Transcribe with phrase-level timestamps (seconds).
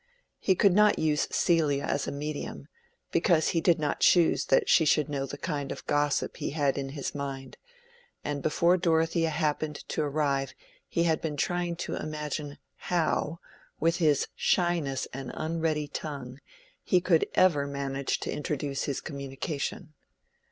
[0.39, 2.67] He could not use Celia as a medium,
[3.11, 6.75] because he did not choose that she should know the kind of gossip he had
[6.75, 7.57] in his mind;
[8.23, 10.55] and before Dorothea happened to arrive
[10.87, 13.37] he had been trying to imagine how,
[13.79, 16.39] with his shyness and unready tongue,
[16.83, 19.93] he could ever manage to introduce his communication.